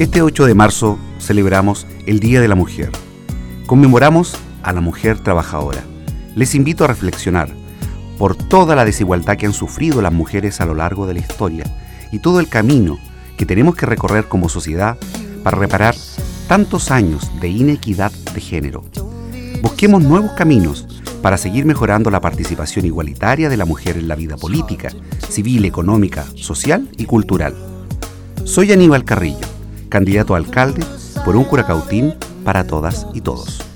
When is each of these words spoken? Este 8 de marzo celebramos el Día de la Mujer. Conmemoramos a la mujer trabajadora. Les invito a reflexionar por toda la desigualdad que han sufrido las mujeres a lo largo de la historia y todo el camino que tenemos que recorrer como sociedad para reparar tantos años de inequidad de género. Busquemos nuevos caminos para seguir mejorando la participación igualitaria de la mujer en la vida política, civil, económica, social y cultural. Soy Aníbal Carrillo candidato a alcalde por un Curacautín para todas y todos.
Este 0.00 0.22
8 0.22 0.46
de 0.46 0.54
marzo 0.54 0.98
celebramos 1.18 1.86
el 2.06 2.20
Día 2.20 2.40
de 2.40 2.48
la 2.48 2.54
Mujer. 2.54 2.90
Conmemoramos 3.66 4.34
a 4.62 4.72
la 4.72 4.80
mujer 4.80 5.18
trabajadora. 5.18 5.82
Les 6.34 6.54
invito 6.54 6.84
a 6.84 6.86
reflexionar 6.86 7.50
por 8.16 8.34
toda 8.34 8.74
la 8.74 8.86
desigualdad 8.86 9.36
que 9.36 9.44
han 9.44 9.52
sufrido 9.52 10.00
las 10.00 10.14
mujeres 10.14 10.62
a 10.62 10.64
lo 10.64 10.74
largo 10.74 11.06
de 11.06 11.12
la 11.12 11.20
historia 11.20 11.64
y 12.10 12.20
todo 12.20 12.40
el 12.40 12.48
camino 12.48 12.98
que 13.36 13.44
tenemos 13.44 13.74
que 13.76 13.84
recorrer 13.84 14.24
como 14.24 14.48
sociedad 14.48 14.96
para 15.42 15.58
reparar 15.58 15.94
tantos 16.48 16.90
años 16.90 17.30
de 17.38 17.48
inequidad 17.48 18.10
de 18.10 18.40
género. 18.40 18.86
Busquemos 19.60 20.02
nuevos 20.02 20.32
caminos 20.32 21.02
para 21.20 21.36
seguir 21.36 21.66
mejorando 21.66 22.10
la 22.10 22.22
participación 22.22 22.86
igualitaria 22.86 23.50
de 23.50 23.58
la 23.58 23.66
mujer 23.66 23.98
en 23.98 24.08
la 24.08 24.16
vida 24.16 24.38
política, 24.38 24.88
civil, 25.28 25.66
económica, 25.66 26.24
social 26.36 26.88
y 26.96 27.04
cultural. 27.04 27.54
Soy 28.46 28.72
Aníbal 28.72 29.04
Carrillo 29.04 29.49
candidato 29.90 30.34
a 30.34 30.38
alcalde 30.38 30.82
por 31.24 31.36
un 31.36 31.44
Curacautín 31.44 32.14
para 32.44 32.66
todas 32.66 33.06
y 33.12 33.20
todos. 33.20 33.69